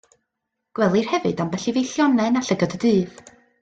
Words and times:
Gwelir 0.79 1.11
hefyd 1.13 1.45
ambell 1.47 1.69
i 1.73 1.77
feillionen 1.79 2.43
a 2.43 2.47
llygad 2.51 2.79
y 2.79 2.85
dydd. 2.89 3.27